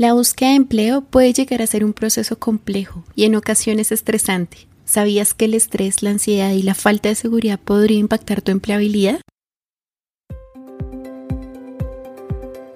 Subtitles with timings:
[0.00, 4.66] La búsqueda de empleo puede llegar a ser un proceso complejo y en ocasiones estresante.
[4.86, 9.20] ¿Sabías que el estrés, la ansiedad y la falta de seguridad podría impactar tu empleabilidad?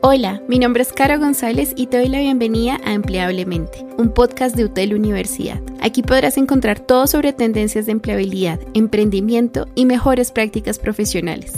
[0.02, 4.54] Hola, mi nombre es Cara González y te doy la bienvenida a Empleablemente, un podcast
[4.54, 5.62] de UTEL Universidad.
[5.80, 11.54] Aquí podrás encontrar todo sobre tendencias de empleabilidad, emprendimiento y mejores prácticas profesionales.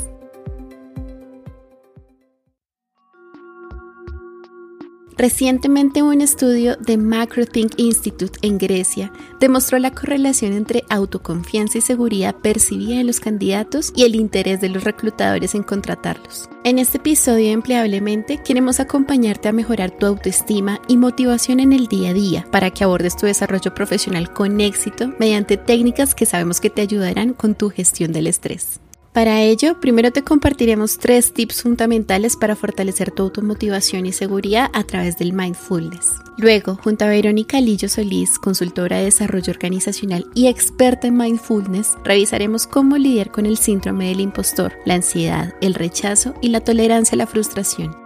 [5.18, 12.34] Recientemente un estudio de MacroThink Institute en Grecia demostró la correlación entre autoconfianza y seguridad
[12.34, 16.50] percibida en los candidatos y el interés de los reclutadores en contratarlos.
[16.64, 21.86] En este episodio de Empleablemente queremos acompañarte a mejorar tu autoestima y motivación en el
[21.86, 26.60] día a día para que abordes tu desarrollo profesional con éxito mediante técnicas que sabemos
[26.60, 28.80] que te ayudarán con tu gestión del estrés.
[29.16, 34.84] Para ello, primero te compartiremos tres tips fundamentales para fortalecer tu automotivación y seguridad a
[34.84, 36.16] través del mindfulness.
[36.36, 42.66] Luego, junto a Verónica Lillo Solís, consultora de desarrollo organizacional y experta en mindfulness, revisaremos
[42.66, 47.16] cómo lidiar con el síndrome del impostor, la ansiedad, el rechazo y la tolerancia a
[47.16, 47.96] la frustración.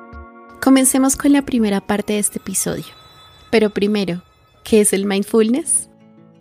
[0.60, 2.86] Comencemos con la primera parte de este episodio.
[3.50, 4.22] Pero primero,
[4.62, 5.89] ¿qué es el mindfulness?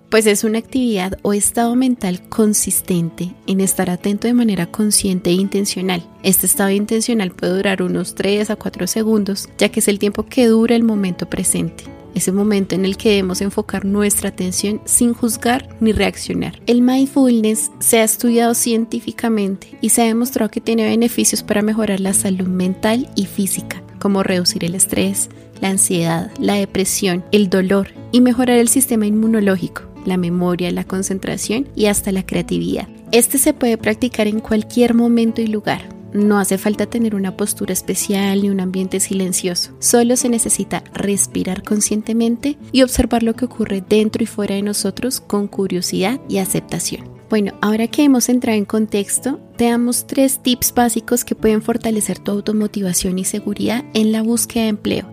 [0.09, 5.33] Pues es una actividad o estado mental consistente en estar atento de manera consciente e
[5.33, 6.03] intencional.
[6.23, 10.25] Este estado intencional puede durar unos 3 a 4 segundos, ya que es el tiempo
[10.25, 11.83] que dura el momento presente.
[12.15, 16.59] Ese momento en el que debemos enfocar nuestra atención sin juzgar ni reaccionar.
[16.65, 21.99] El mindfulness se ha estudiado científicamente y se ha demostrado que tiene beneficios para mejorar
[21.99, 25.29] la salud mental y física, como reducir el estrés,
[25.61, 31.67] la ansiedad, la depresión, el dolor y mejorar el sistema inmunológico la memoria, la concentración
[31.75, 32.87] y hasta la creatividad.
[33.11, 35.99] Este se puede practicar en cualquier momento y lugar.
[36.13, 39.71] No hace falta tener una postura especial ni un ambiente silencioso.
[39.79, 45.19] Solo se necesita respirar conscientemente y observar lo que ocurre dentro y fuera de nosotros
[45.19, 47.19] con curiosidad y aceptación.
[47.29, 52.17] Bueno, ahora que hemos entrado en contexto, te damos tres tips básicos que pueden fortalecer
[52.17, 55.07] tu automotivación y seguridad en la búsqueda de empleo.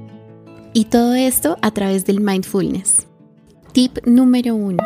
[0.73, 3.07] Y todo esto a través del mindfulness.
[3.77, 4.79] Tip número 1.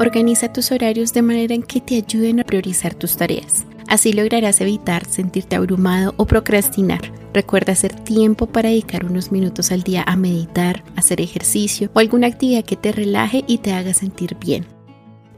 [0.00, 3.64] Organiza tus horarios de manera en que te ayuden a priorizar tus tareas.
[3.88, 7.00] Así lograrás evitar sentirte abrumado o procrastinar.
[7.32, 12.26] Recuerda hacer tiempo para dedicar unos minutos al día a meditar, hacer ejercicio o alguna
[12.26, 14.66] actividad que te relaje y te haga sentir bien.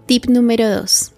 [0.06, 1.15] Tip número 2.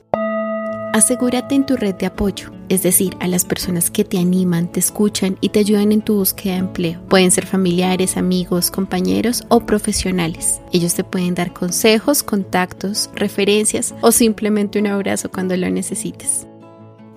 [0.93, 4.81] Asegúrate en tu red de apoyo, es decir, a las personas que te animan, te
[4.81, 7.01] escuchan y te ayudan en tu búsqueda de empleo.
[7.09, 10.63] Pueden ser familiares, amigos, compañeros o profesionales.
[10.73, 16.47] Ellos te pueden dar consejos, contactos, referencias o simplemente un abrazo cuando lo necesites.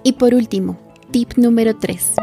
[0.04, 0.78] Y por último,
[1.12, 2.16] tip número 3.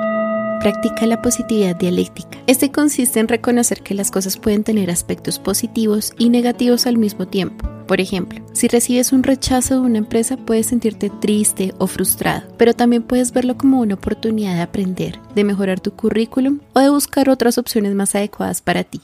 [0.60, 2.38] Practica la positividad dialéctica.
[2.46, 7.26] Este consiste en reconocer que las cosas pueden tener aspectos positivos y negativos al mismo
[7.26, 12.46] tiempo por ejemplo, si recibes un rechazo de una empresa puedes sentirte triste o frustrado,
[12.58, 16.90] pero también puedes verlo como una oportunidad de aprender, de mejorar tu currículum o de
[16.90, 19.00] buscar otras opciones más adecuadas para ti.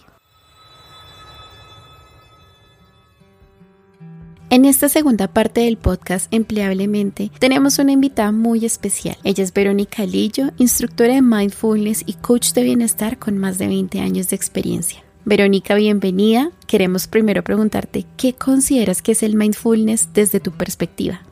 [4.51, 9.17] En esta segunda parte del podcast Empleablemente tenemos una invitada muy especial.
[9.25, 13.99] Ella es Verónica Lillo, instructora de mindfulness y coach de bienestar con más de 20
[14.01, 15.04] años de experiencia.
[15.27, 16.51] Verónica, bienvenida.
[16.67, 21.23] Queremos primero preguntarte, ¿qué consideras que es el mindfulness desde tu perspectiva?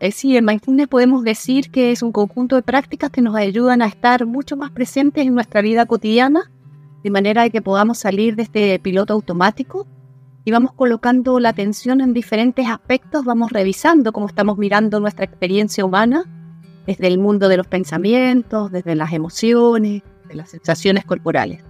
[0.00, 3.80] Eh, sí, el mindfulness podemos decir que es un conjunto de prácticas que nos ayudan
[3.80, 6.50] a estar mucho más presentes en nuestra vida cotidiana,
[7.02, 9.86] de manera que podamos salir de este piloto automático
[10.44, 15.86] y vamos colocando la atención en diferentes aspectos, vamos revisando cómo estamos mirando nuestra experiencia
[15.86, 16.24] humana
[16.86, 21.64] desde el mundo de los pensamientos, desde las emociones, de las sensaciones corporales.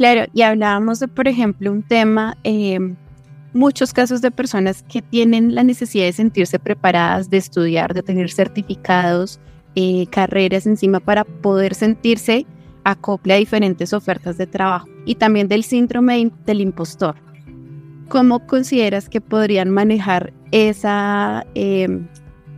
[0.00, 2.78] Claro, y hablábamos de, por ejemplo, un tema, eh,
[3.52, 8.30] muchos casos de personas que tienen la necesidad de sentirse preparadas, de estudiar, de tener
[8.30, 9.40] certificados,
[9.74, 12.46] eh, carreras encima para poder sentirse
[12.82, 17.16] acople a diferentes ofertas de trabajo y también del síndrome del impostor.
[18.08, 22.06] ¿Cómo consideras que podrían manejar esa eh,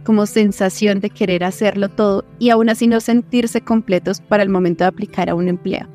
[0.05, 4.85] como sensación de querer hacerlo todo y aún así no sentirse completos para el momento
[4.85, 5.89] de aplicar a un empleo?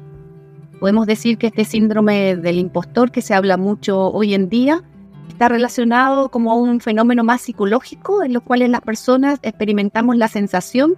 [0.79, 4.83] Podemos decir que este síndrome del impostor que se habla mucho hoy en día
[5.27, 10.27] está relacionado como a un fenómeno más psicológico en lo cual las personas experimentamos la
[10.27, 10.95] sensación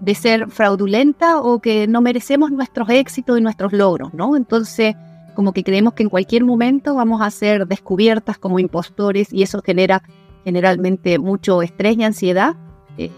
[0.00, 4.36] de ser fraudulenta o que no merecemos nuestros éxitos y nuestros logros, ¿no?
[4.36, 4.96] Entonces,
[5.34, 9.62] como que creemos que en cualquier momento vamos a ser descubiertas como impostores y eso
[9.62, 10.02] genera
[10.44, 12.56] generalmente mucho estrés y ansiedad
[12.98, 13.10] eh,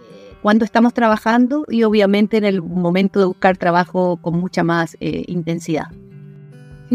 [0.43, 5.25] cuando estamos trabajando y obviamente en el momento de buscar trabajo con mucha más eh,
[5.27, 5.87] intensidad.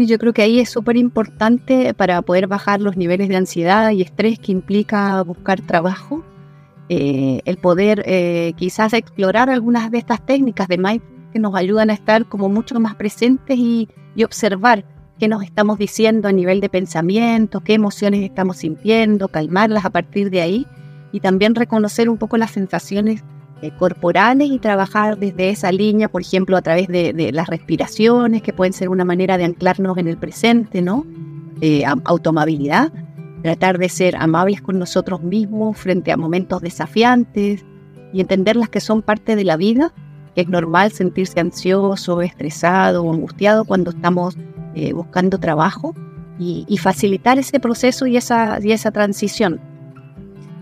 [0.00, 3.90] Y yo creo que ahí es súper importante para poder bajar los niveles de ansiedad
[3.90, 6.24] y estrés que implica buscar trabajo,
[6.88, 11.90] eh, el poder eh, quizás explorar algunas de estas técnicas de mindfulness que nos ayudan
[11.90, 14.86] a estar como mucho más presentes y, y observar
[15.18, 20.30] qué nos estamos diciendo a nivel de pensamiento, qué emociones estamos sintiendo, calmarlas a partir
[20.30, 20.66] de ahí
[21.12, 23.22] y también reconocer un poco las sensaciones
[23.62, 28.54] eh, corporales y trabajar desde esa línea, por ejemplo, a través de, las respiraciones, que
[28.54, 31.04] pueden ser una manera de anclarnos en el presente, ¿no?
[31.60, 32.90] Eh, automabilidad,
[33.42, 37.64] tratar de ser amables con nosotros mismos frente a momentos desafiantes
[38.14, 39.92] y entender las que son parte de la vida,
[40.34, 44.38] que es normal sentirse ansioso, estresado o angustiado cuando estamos
[44.74, 45.94] eh, buscando trabajo
[46.38, 49.60] y, y, facilitar ese proceso y esa, y esa transición.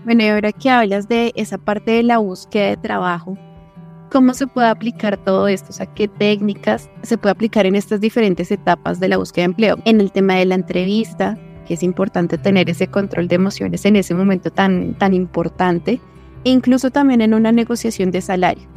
[0.05, 3.37] Bueno, y ahora que hablas de esa parte de la búsqueda de trabajo,
[4.09, 5.67] ¿cómo se puede aplicar todo esto?
[5.69, 9.51] O sea, ¿qué técnicas se puede aplicar en estas diferentes etapas de la búsqueda de
[9.51, 9.77] empleo?
[9.85, 11.37] En el tema de la entrevista,
[11.67, 15.99] que es importante tener ese control de emociones en ese momento tan, tan importante,
[16.45, 18.67] e incluso también en una negociación de salario.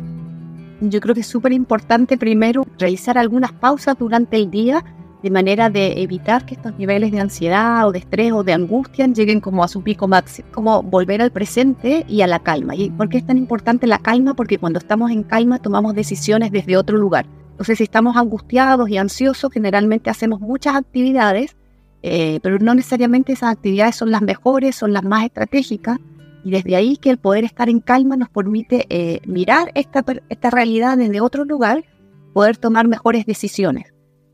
[0.81, 4.85] Yo creo que es súper importante primero realizar algunas pausas durante el día
[5.23, 9.07] de manera de evitar que estos niveles de ansiedad o de estrés o de angustia
[9.07, 12.75] lleguen como a su pico máximo, como volver al presente y a la calma.
[12.75, 14.35] ¿Y por qué es tan importante la calma?
[14.35, 17.27] Porque cuando estamos en calma tomamos decisiones desde otro lugar.
[17.53, 21.57] Entonces, si estamos angustiados y ansiosos, generalmente hacemos muchas actividades,
[22.03, 25.99] eh, pero no necesariamente esas actividades son las mejores, son las más estratégicas.
[26.45, 30.51] Y desde ahí que el poder estar en calma nos permite eh, mirar esta, esta
[30.51, 31.85] realidad desde otro lugar,
[32.33, 33.92] poder tomar mejores decisiones.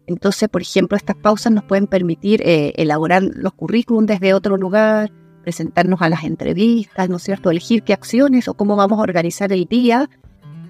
[0.09, 5.13] Entonces, por ejemplo, estas pausas nos pueden permitir eh, elaborar los currículums desde otro lugar,
[5.43, 7.51] presentarnos a las entrevistas, ¿no es cierto?
[7.51, 10.09] Elegir qué acciones o cómo vamos a organizar el día.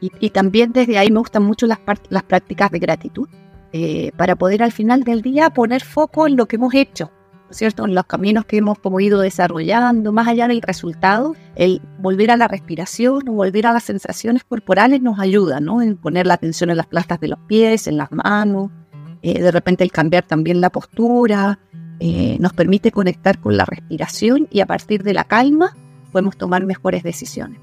[0.01, 3.29] Y, también desde ahí me gustan mucho las, las prácticas de gratitud,
[3.73, 7.11] eh, para poder al final del día poner foco en lo que hemos hecho,
[7.45, 7.85] ¿no es cierto?
[7.85, 12.37] En los caminos que hemos como ido desarrollando, más allá del resultado, el volver a
[12.37, 15.83] la respiración o volver a las sensaciones corporales nos ayuda, ¿no?
[15.83, 18.71] En poner la atención en las plantas de los pies, en las manos,
[19.23, 21.59] eh, de repente el cambiar también la postura,
[22.01, 25.77] eh, nos permite conectar con la respiración y a partir de la calma
[26.13, 27.61] podemos tomar mejores decisiones.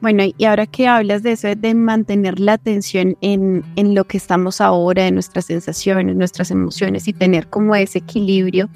[0.00, 4.16] Bueno, y ahora que hablas de eso, de mantener la atención en, en lo que
[4.16, 8.70] estamos ahora, en nuestras sensaciones, nuestras emociones y tener como ese equilibrio,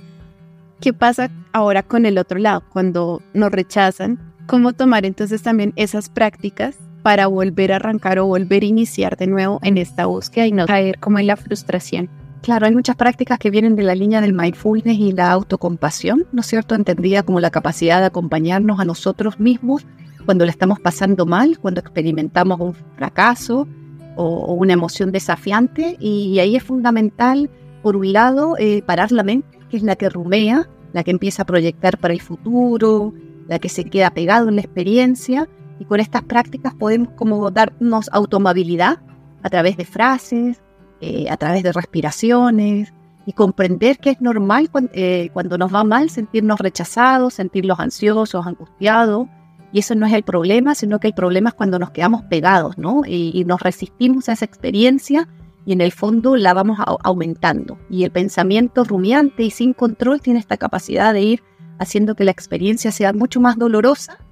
[0.80, 2.62] ¿qué pasa ahora con el otro lado?
[2.70, 8.62] Cuando nos rechazan, ¿cómo tomar entonces también esas prácticas para volver a arrancar o volver
[8.62, 12.08] a iniciar de nuevo en esta búsqueda y no caer como en la frustración.
[12.40, 16.40] Claro, hay muchas prácticas que vienen de la línea del mindfulness y la autocompasión, ¿no
[16.40, 16.74] es cierto?
[16.74, 19.84] Entendida como la capacidad de acompañarnos a nosotros mismos
[20.24, 23.68] cuando le estamos pasando mal, cuando experimentamos un fracaso
[24.16, 25.98] o, una emoción desafiante.
[26.00, 27.50] Y, ahí es fundamental,
[27.82, 31.42] por un lado, eh, parar la mente, que es la que rumea, la que empieza
[31.42, 33.12] a proyectar para el futuro,
[33.46, 35.50] la que se queda pegado en la experiencia
[35.84, 39.00] y con estas prácticas podemos como darnos automabilidad
[39.42, 40.62] a través de frases,
[41.00, 42.94] eh, a través de respiraciones
[43.26, 49.28] y comprender que es normal eh, cuando, nos va mal sentirnos rechazados, sentirnos ansiosos, angustiados.
[49.72, 52.78] Y eso no es el problema, sino que el problema es cuando nos quedamos pegados,
[52.78, 53.02] ¿no?
[53.04, 55.28] Y, nos resistimos a esa experiencia
[55.66, 57.76] y en el fondo la vamos aumentando.
[57.90, 61.42] Y el pensamiento rumiante y sin control tiene esta capacidad de ir
[61.78, 64.23] haciendo que la experiencia sea mucho más dolorosa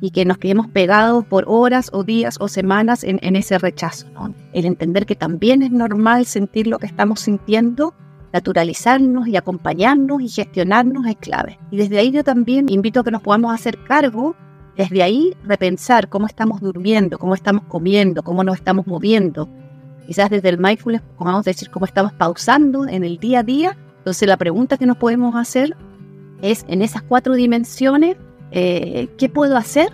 [0.00, 4.06] y que nos quedemos pegados por horas o días o semanas en, ese rechazo.
[4.52, 7.94] El entender que también es normal sentir lo que estamos sintiendo,
[8.32, 11.58] naturalizarnos y acompañarnos y gestionarnos es clave.
[11.70, 14.34] Y desde ahí yo también invito a que nos podamos hacer cargo,
[14.76, 19.48] desde ahí repensar cómo estamos durmiendo, cómo estamos comiendo, cómo nos estamos moviendo.
[20.06, 23.76] Quizás desde el mindfulness podamos decir cómo estamos pausando en el día a día.
[23.98, 25.76] Entonces la pregunta que nos podemos hacer
[26.42, 28.16] es en esas cuatro dimensiones,
[28.54, 29.88] eh, ¿qué puedo hacer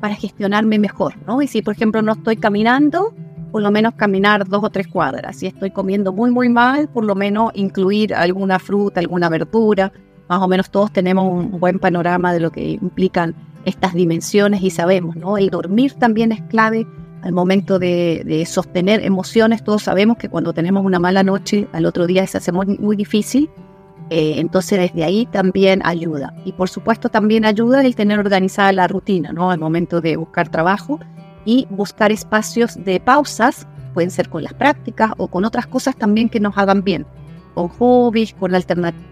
[0.00, 1.14] para gestionarme mejor?
[1.26, 1.40] ¿no?
[1.40, 3.14] Y si, por ejemplo, no estoy caminando,
[3.50, 5.36] por lo menos caminar dos o tres cuadras.
[5.36, 9.92] Si estoy comiendo muy, muy mal, por lo menos incluir alguna fruta, alguna verdura.
[10.28, 14.70] Más o menos todos tenemos un buen panorama de lo que implican estas dimensiones y
[14.70, 15.38] sabemos, ¿no?
[15.38, 16.86] El dormir también es clave
[17.22, 19.64] al momento de, de sostener emociones.
[19.64, 22.96] Todos sabemos que cuando tenemos una mala noche, al otro día se hace muy, muy
[22.96, 23.48] difícil
[24.10, 26.34] eh, entonces desde ahí también ayuda.
[26.44, 29.50] Y por supuesto también ayuda el tener organizada la rutina, ¿no?
[29.50, 31.00] Al momento de buscar trabajo
[31.44, 36.28] y buscar espacios de pausas, pueden ser con las prácticas o con otras cosas también
[36.28, 37.06] que nos hagan bien,
[37.54, 38.52] con hobbies, con,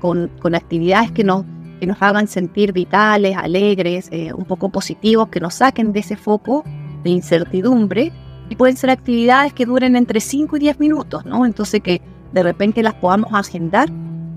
[0.01, 1.45] con, con actividades que nos,
[1.81, 6.17] que nos hagan sentir vitales, alegres, eh, un poco positivos, que nos saquen de ese
[6.17, 6.65] foco
[7.03, 8.13] de incertidumbre.
[8.49, 11.47] Y pueden ser actividades que duren entre 5 y 10 minutos, ¿no?
[11.47, 13.89] Entonces que de repente las podamos agendar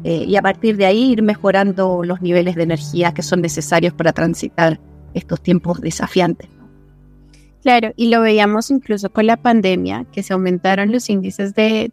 [0.03, 3.93] eh, y a partir de ahí ir mejorando los niveles de energía que son necesarios
[3.93, 4.79] para transitar
[5.13, 6.49] estos tiempos desafiantes.
[7.61, 11.91] Claro, y lo veíamos incluso con la pandemia, que se aumentaron los índices de,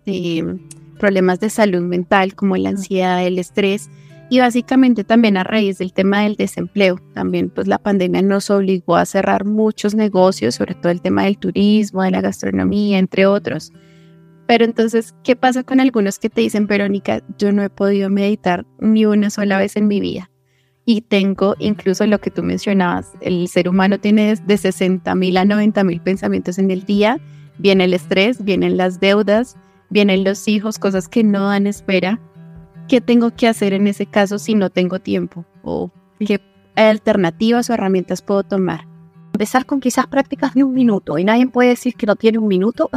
[0.99, 3.88] problemas de salud mental como la ansiedad, el estrés,
[4.29, 6.99] y básicamente también a raíz del tema del desempleo.
[7.14, 11.38] También pues la pandemia nos obligó a cerrar muchos negocios, sobre todo el tema del
[11.38, 13.73] turismo, de la gastronomía, entre otros.
[14.50, 18.66] Pero entonces, ¿qué pasa con algunos que te dicen, Verónica, yo no he podido meditar
[18.80, 20.28] ni una sola vez en mi vida?
[20.85, 25.45] Y tengo incluso lo que tú mencionabas, el ser humano tiene de 60 mil a
[25.45, 27.21] 90 mil pensamientos en el día,
[27.59, 29.57] viene el estrés, vienen las deudas,
[29.88, 32.19] vienen los hijos, cosas que no dan espera.
[32.88, 35.45] ¿Qué tengo que hacer en ese caso si no tengo tiempo?
[35.62, 36.40] ¿O qué
[36.75, 38.88] alternativas o herramientas puedo tomar?
[39.33, 42.49] Empezar con quizás prácticas de un minuto y nadie puede decir que no tiene un
[42.49, 42.90] minuto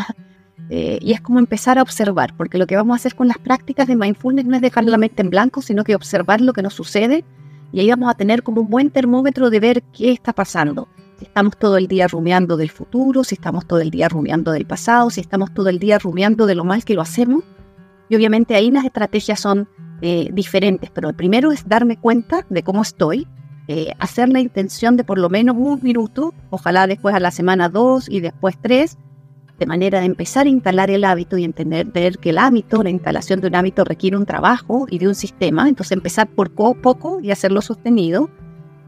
[0.70, 3.38] Eh, y es como empezar a observar, porque lo que vamos a hacer con las
[3.38, 6.62] prácticas de mindfulness no es dejar la mente en blanco, sino que observar lo que
[6.62, 7.26] nos sucede
[7.74, 10.88] y ahí vamos a tener como un buen termómetro de ver qué está pasando.
[11.18, 14.68] Si estamos todo el día rumiando del futuro, si estamos todo el día rumiando del
[14.68, 17.44] pasado, si estamos todo el día rumiando de lo mal que lo hacemos.
[18.10, 19.68] Y obviamente ahí las estrategias son
[20.02, 23.28] eh, diferentes, pero el primero es darme cuenta de cómo estoy,
[23.68, 27.70] eh, hacer la intención de por lo menos un minuto, ojalá después a la semana
[27.70, 29.00] dos y después tres,
[29.60, 33.40] de manera de empezar a instalar el hábito y entender que el hábito, la instalación
[33.42, 37.32] de un hábito requiere un trabajo y de un sistema, entonces empezar por poco y
[37.32, 38.30] hacerlo sostenido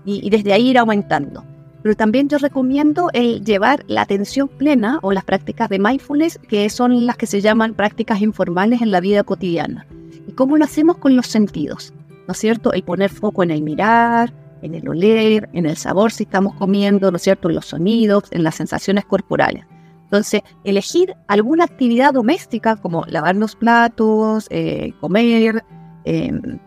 [0.05, 1.43] y, desde ahí ir aumentando.
[1.83, 6.67] Pero también yo recomiendo el llevar la atención plena o las prácticas de mindfulness, que
[6.69, 9.85] son las que se llaman prácticas informales en la vida cotidiana.
[10.27, 11.93] ¿Y cómo lo hacemos con los sentidos?
[12.27, 12.73] ¿No es cierto?
[12.73, 17.11] El poner foco en el mirar, en el oler, en el sabor si estamos comiendo,
[17.11, 17.49] ¿no es cierto?
[17.49, 19.65] En los sonidos, en las sensaciones corporales.
[20.05, 25.63] Entonces, elegir alguna actividad doméstica como lavar los platos, eh, comer,
[26.05, 26.59] em,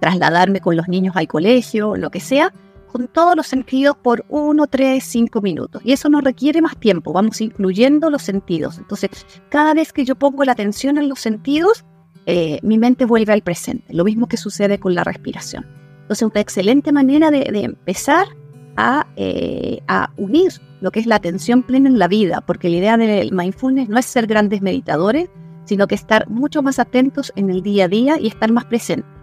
[0.00, 2.52] trasladarme con los niños al colegio, lo que sea,
[2.90, 5.82] con todos los sentidos por uno, tres, cinco minutos.
[5.84, 8.78] Y eso no requiere más tiempo, vamos incluyendo los sentidos.
[8.78, 9.10] Entonces,
[9.48, 11.84] cada vez que yo pongo la atención en los sentidos,
[12.26, 13.92] eh, mi mente vuelve al presente.
[13.94, 15.66] Lo mismo que sucede con la respiración.
[16.02, 18.26] Entonces, una excelente manera de, empezar
[18.80, 22.76] a, eh, a unir lo que es la atención plena en la vida, porque la
[22.76, 25.28] idea del mindfulness no es ser grandes meditadores,
[25.64, 29.20] sino que estar mucho más atentos en el día a día y estar más presentes.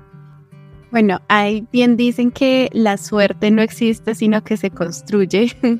[0.91, 5.51] Bueno, ahí bien dicen que la suerte no existe, sino que se construye.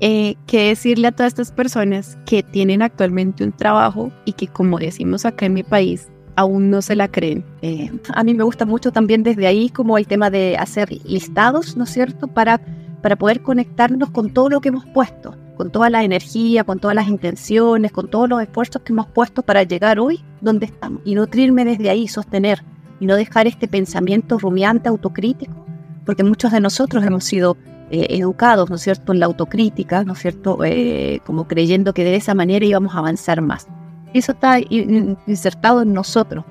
[0.00, 4.78] eh, ¿Qué decirle a todas estas personas que tienen actualmente un trabajo y que, como
[4.78, 7.44] decimos acá en mi país, aún no se la creen?
[7.60, 11.76] Eh, a mí me gusta mucho también desde ahí como el tema de hacer listados,
[11.76, 12.60] ¿no es cierto?, para
[13.02, 16.94] para poder conectarnos con todo lo que hemos puesto, con toda la energía, con todas
[16.94, 21.14] las intenciones, con todos los esfuerzos que hemos puesto para llegar hoy donde estamos y
[21.14, 22.62] nutrirme desde ahí, sostener
[23.00, 25.66] y no dejar este pensamiento rumiante, autocrítico,
[26.06, 27.56] porque muchos de nosotros hemos sido
[27.90, 32.04] eh, educados, ¿no es cierto?, en la autocrítica, ¿no es cierto?, eh, como creyendo que
[32.04, 33.66] de esa manera íbamos a avanzar más.
[34.14, 36.44] Eso está insertado en nosotros.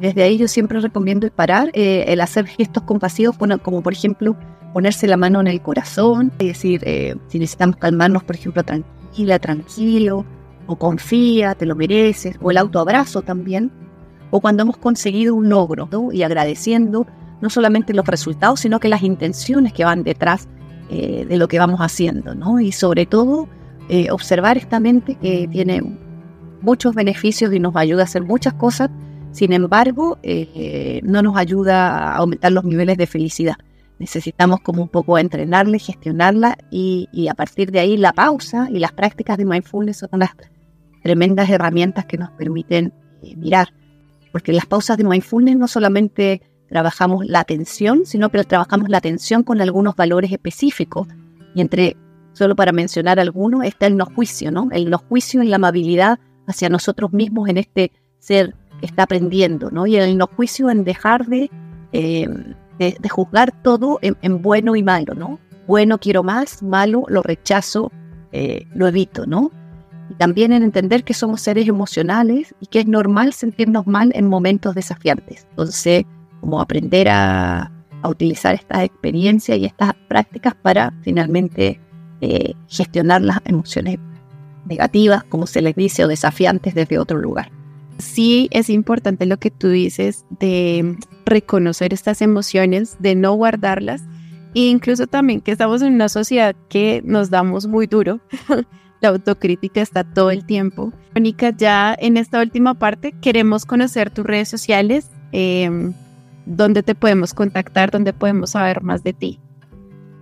[0.00, 4.36] Desde ahí yo siempre recomiendo el parar, eh, el hacer gestos compasivos, como por ejemplo
[4.72, 9.38] ponerse la mano en el corazón, es decir, eh, si necesitamos calmarnos, por ejemplo, tranquila,
[9.38, 10.24] tranquilo,
[10.66, 13.70] o confía, te lo mereces, o el autoabrazo también,
[14.30, 17.06] o cuando hemos conseguido un logro y agradeciendo
[17.40, 20.48] no solamente los resultados, sino que las intenciones que van detrás
[20.90, 22.60] eh, de lo que vamos haciendo, ¿no?
[22.60, 23.48] Y sobre todo,
[23.88, 25.82] eh, observar esta mente que tiene
[26.60, 28.90] muchos beneficios y nos ayuda a hacer muchas cosas,
[29.30, 30.18] sin embargo,
[31.02, 33.56] no nos ayuda a aumentar los niveles de felicidad
[33.98, 38.78] necesitamos como un poco entrenarla y gestionarla y, a partir de ahí la pausa y
[38.78, 40.30] las prácticas de mindfulness son las
[41.02, 43.72] tremendas herramientas que nos permiten eh, mirar.
[44.32, 49.42] Porque las pausas de mindfulness no solamente trabajamos la atención, sino que trabajamos la atención
[49.42, 51.08] con algunos valores específicos.
[51.54, 51.96] Y entre,
[52.32, 54.68] solo para mencionar algunos, está el no juicio, ¿no?
[54.72, 59.70] El no juicio en la amabilidad hacia nosotros mismos en este ser que está aprendiendo,
[59.70, 59.86] ¿no?
[59.86, 61.50] Y el no juicio en dejar de...
[61.92, 62.28] Eh,
[62.78, 65.38] de, juzgar todo en, bueno y malo, ¿no?
[65.66, 67.90] Bueno quiero más, malo lo rechazo,
[68.32, 69.50] eh, lo evito, ¿no?
[70.10, 74.28] Y también en entender que somos seres emocionales y que es normal sentirnos mal en
[74.28, 75.46] momentos desafiantes.
[75.50, 76.04] Entonces,
[76.40, 77.72] como aprender a,
[78.04, 81.80] utilizar estas experiencias y estas prácticas para finalmente
[82.20, 83.98] eh, gestionar las emociones
[84.64, 87.50] negativas, como se les dice, o desafiantes desde otro lugar.
[87.98, 94.02] Sí, es importante lo que tú dices de reconocer estas emociones, de no guardarlas
[94.54, 98.20] e incluso también que estamos en una sociedad que nos damos muy duro.
[99.02, 100.90] La autocrítica está todo el tiempo.
[101.14, 105.10] Mónica, ya en esta última parte queremos conocer tus redes sociales.
[105.32, 105.92] Em,
[106.46, 109.38] dónde te podemos contactar, dónde podemos saber más de ti.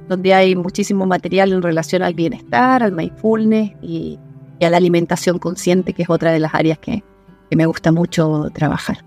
[0.09, 4.19] donde hay muchísimo material en relación al bienestar, al mindfulness y,
[4.61, 7.03] a la alimentación consciente, que es otra de las áreas que
[7.51, 9.05] me gusta mucho trabajar.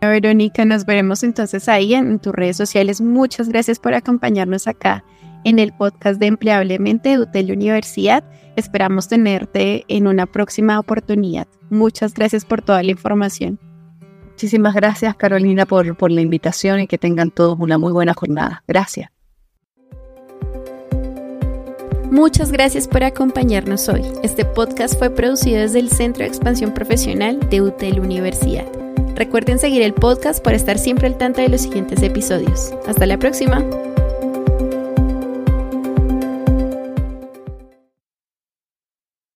[0.00, 3.00] Verónica, nos veremos entonces ahí en tus redes sociales.
[3.00, 5.04] Muchas gracias por acompañarnos acá
[5.46, 8.24] en el podcast de Empleablemente de UTEL Universidad.
[8.56, 11.46] Esperamos tenerte en una próxima oportunidad.
[11.70, 13.60] Muchas gracias por toda la información.
[14.30, 18.64] Muchísimas gracias Carolina por, por la invitación y que tengan todos una muy buena jornada.
[18.66, 19.10] Gracias.
[22.10, 24.02] Muchas gracias por acompañarnos hoy.
[24.24, 28.66] Este podcast fue producido desde el Centro de Expansión Profesional de UTEL Universidad.
[29.14, 32.72] Recuerden seguir el podcast para estar siempre al tanto de los siguientes episodios.
[32.86, 33.64] Hasta la próxima.